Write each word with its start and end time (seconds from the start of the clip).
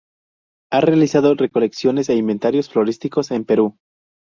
Ha 0.71 0.81
realizado 0.81 1.35
recolecciones 1.35 2.09
e 2.09 2.15
inventarios 2.15 2.67
florísticos 2.69 3.29
en 3.29 3.45
Perú. 3.45 3.77